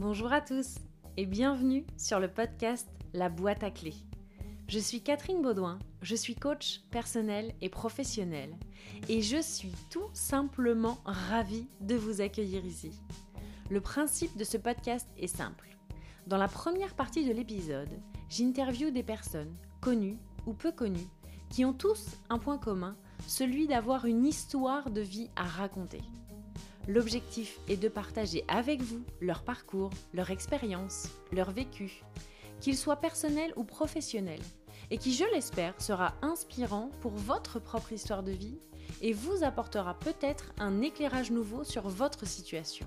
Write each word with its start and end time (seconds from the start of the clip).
Bonjour 0.00 0.32
à 0.32 0.40
tous 0.40 0.76
et 1.16 1.26
bienvenue 1.26 1.84
sur 1.96 2.20
le 2.20 2.28
podcast 2.28 2.88
La 3.14 3.28
boîte 3.28 3.64
à 3.64 3.72
clés. 3.72 3.96
Je 4.68 4.78
suis 4.78 5.00
Catherine 5.00 5.42
Baudouin, 5.42 5.80
je 6.02 6.14
suis 6.14 6.36
coach 6.36 6.82
personnel 6.92 7.52
et 7.60 7.68
professionnel 7.68 8.54
et 9.08 9.22
je 9.22 9.42
suis 9.42 9.72
tout 9.90 10.08
simplement 10.12 10.98
ravie 11.04 11.66
de 11.80 11.96
vous 11.96 12.20
accueillir 12.20 12.64
ici. 12.64 12.92
Le 13.70 13.80
principe 13.80 14.36
de 14.36 14.44
ce 14.44 14.56
podcast 14.56 15.08
est 15.18 15.26
simple. 15.26 15.76
Dans 16.28 16.38
la 16.38 16.46
première 16.46 16.94
partie 16.94 17.26
de 17.26 17.32
l'épisode, 17.32 17.90
j'interviewe 18.30 18.92
des 18.92 19.02
personnes, 19.02 19.56
connues 19.80 20.18
ou 20.46 20.52
peu 20.52 20.70
connues, 20.70 21.10
qui 21.50 21.64
ont 21.64 21.74
tous 21.74 22.06
un 22.30 22.38
point 22.38 22.58
commun, 22.58 22.96
celui 23.26 23.66
d'avoir 23.66 24.04
une 24.04 24.26
histoire 24.26 24.90
de 24.92 25.00
vie 25.00 25.28
à 25.34 25.42
raconter. 25.42 26.02
L'objectif 26.88 27.60
est 27.68 27.76
de 27.76 27.88
partager 27.88 28.44
avec 28.48 28.80
vous 28.80 29.04
leur 29.20 29.42
parcours, 29.42 29.90
leur 30.14 30.30
expérience, 30.30 31.08
leur 31.32 31.50
vécu, 31.50 32.02
qu'il 32.60 32.78
soit 32.78 32.96
personnel 32.96 33.52
ou 33.56 33.64
professionnel, 33.64 34.40
et 34.90 34.96
qui, 34.96 35.12
je 35.12 35.24
l'espère, 35.34 35.78
sera 35.82 36.14
inspirant 36.22 36.90
pour 37.02 37.12
votre 37.12 37.58
propre 37.58 37.92
histoire 37.92 38.22
de 38.22 38.32
vie 38.32 38.58
et 39.02 39.12
vous 39.12 39.44
apportera 39.44 39.98
peut-être 39.98 40.54
un 40.58 40.80
éclairage 40.80 41.30
nouveau 41.30 41.62
sur 41.62 41.86
votre 41.90 42.26
situation. 42.26 42.86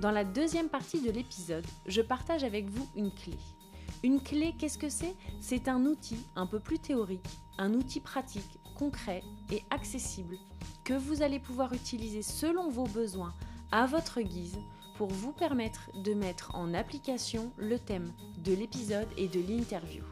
Dans 0.00 0.10
la 0.10 0.24
deuxième 0.24 0.68
partie 0.68 1.00
de 1.00 1.12
l'épisode, 1.12 1.66
je 1.86 2.02
partage 2.02 2.42
avec 2.42 2.68
vous 2.68 2.88
une 2.96 3.14
clé. 3.14 3.36
Une 4.02 4.20
clé, 4.22 4.54
qu'est-ce 4.58 4.78
que 4.78 4.88
c'est? 4.88 5.14
C'est 5.40 5.68
un 5.68 5.84
outil 5.84 6.16
un 6.34 6.46
peu 6.46 6.58
plus 6.58 6.78
théorique, 6.78 7.28
un 7.58 7.74
outil 7.74 8.00
pratique, 8.00 8.58
concret 8.78 9.22
et 9.52 9.62
accessible 9.70 10.38
que 10.84 10.94
vous 10.94 11.22
allez 11.22 11.38
pouvoir 11.38 11.74
utiliser 11.74 12.22
selon 12.22 12.70
vos 12.70 12.86
besoins 12.86 13.34
à 13.72 13.86
votre 13.86 14.22
guise 14.22 14.58
pour 14.96 15.08
vous 15.08 15.32
permettre 15.32 15.90
de 16.02 16.14
mettre 16.14 16.54
en 16.54 16.72
application 16.72 17.52
le 17.58 17.78
thème 17.78 18.10
de 18.42 18.54
l'épisode 18.54 19.08
et 19.18 19.28
de 19.28 19.40
l'interview. 19.40 20.02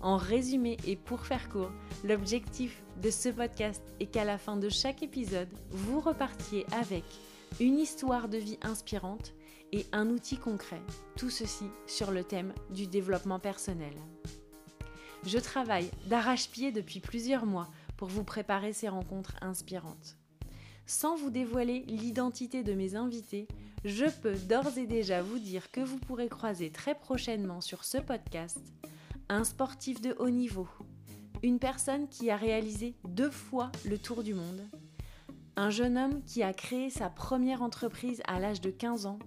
En 0.00 0.16
résumé 0.16 0.78
et 0.86 0.96
pour 0.96 1.20
faire 1.20 1.48
court, 1.50 1.70
l'objectif 2.02 2.82
de 3.02 3.10
ce 3.10 3.28
podcast 3.28 3.82
est 4.00 4.06
qu'à 4.06 4.24
la 4.24 4.38
fin 4.38 4.56
de 4.56 4.70
chaque 4.70 5.02
épisode, 5.02 5.52
vous 5.70 6.00
repartiez 6.00 6.64
avec 6.72 7.04
une 7.60 7.78
histoire 7.78 8.28
de 8.28 8.38
vie 8.38 8.58
inspirante 8.62 9.34
et 9.72 9.86
un 9.92 10.08
outil 10.08 10.36
concret, 10.36 10.82
tout 11.16 11.30
ceci 11.30 11.66
sur 11.86 12.10
le 12.10 12.24
thème 12.24 12.52
du 12.70 12.86
développement 12.86 13.38
personnel. 13.38 13.94
Je 15.24 15.38
travaille 15.38 15.90
d'arrache-pied 16.06 16.72
depuis 16.72 17.00
plusieurs 17.00 17.46
mois 17.46 17.68
pour 17.96 18.08
vous 18.08 18.24
préparer 18.24 18.72
ces 18.72 18.88
rencontres 18.88 19.36
inspirantes. 19.40 20.16
Sans 20.86 21.16
vous 21.16 21.30
dévoiler 21.30 21.80
l'identité 21.88 22.62
de 22.62 22.72
mes 22.72 22.94
invités, 22.94 23.48
je 23.84 24.06
peux 24.22 24.36
d'ores 24.36 24.78
et 24.78 24.86
déjà 24.86 25.22
vous 25.22 25.38
dire 25.38 25.70
que 25.70 25.80
vous 25.80 25.98
pourrez 25.98 26.28
croiser 26.28 26.70
très 26.70 26.94
prochainement 26.94 27.60
sur 27.60 27.84
ce 27.84 27.98
podcast 27.98 28.60
un 29.28 29.42
sportif 29.42 30.00
de 30.00 30.14
haut 30.20 30.30
niveau, 30.30 30.68
une 31.42 31.58
personne 31.58 32.08
qui 32.08 32.30
a 32.30 32.36
réalisé 32.36 32.94
deux 33.08 33.30
fois 33.30 33.72
le 33.84 33.98
tour 33.98 34.22
du 34.22 34.34
monde, 34.34 34.62
un 35.56 35.70
jeune 35.70 35.98
homme 35.98 36.22
qui 36.24 36.42
a 36.42 36.52
créé 36.52 36.90
sa 36.90 37.08
première 37.08 37.62
entreprise 37.62 38.22
à 38.28 38.38
l'âge 38.38 38.60
de 38.60 38.70
15 38.70 39.06
ans, 39.06 39.18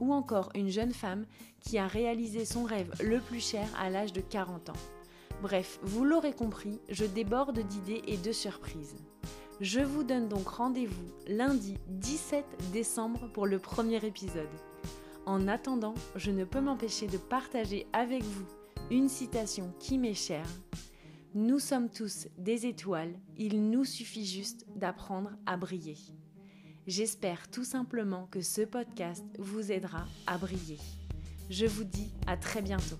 ou 0.00 0.12
encore 0.12 0.50
une 0.54 0.68
jeune 0.68 0.92
femme 0.92 1.26
qui 1.60 1.78
a 1.78 1.86
réalisé 1.86 2.44
son 2.44 2.64
rêve 2.64 2.92
le 3.02 3.20
plus 3.20 3.40
cher 3.40 3.68
à 3.78 3.90
l'âge 3.90 4.12
de 4.12 4.20
40 4.20 4.70
ans. 4.70 4.80
Bref, 5.42 5.78
vous 5.82 6.04
l'aurez 6.04 6.32
compris, 6.32 6.80
je 6.88 7.04
déborde 7.04 7.60
d'idées 7.60 8.02
et 8.06 8.16
de 8.16 8.32
surprises. 8.32 8.96
Je 9.60 9.80
vous 9.80 10.04
donne 10.04 10.28
donc 10.28 10.48
rendez-vous 10.48 11.12
lundi 11.26 11.76
17 11.88 12.44
décembre 12.72 13.28
pour 13.32 13.46
le 13.46 13.58
premier 13.58 14.04
épisode. 14.04 14.48
En 15.26 15.46
attendant, 15.48 15.94
je 16.16 16.30
ne 16.30 16.44
peux 16.44 16.60
m'empêcher 16.60 17.06
de 17.06 17.18
partager 17.18 17.86
avec 17.92 18.22
vous 18.22 18.46
une 18.90 19.08
citation 19.08 19.72
qui 19.78 19.98
m'est 19.98 20.14
chère. 20.14 20.48
Nous 21.34 21.58
sommes 21.58 21.90
tous 21.90 22.28
des 22.38 22.66
étoiles, 22.66 23.14
il 23.36 23.68
nous 23.68 23.84
suffit 23.84 24.24
juste 24.24 24.64
d'apprendre 24.76 25.30
à 25.44 25.56
briller. 25.56 25.96
J'espère 26.88 27.50
tout 27.50 27.64
simplement 27.64 28.28
que 28.30 28.40
ce 28.40 28.62
podcast 28.62 29.22
vous 29.38 29.72
aidera 29.72 30.06
à 30.26 30.38
briller. 30.38 30.78
Je 31.50 31.66
vous 31.66 31.84
dis 31.84 32.08
à 32.26 32.38
très 32.38 32.62
bientôt. 32.62 32.96